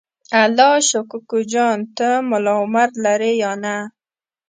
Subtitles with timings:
[0.43, 3.75] الله شا کوکو جان ته ملا عمر لرې یا نه؟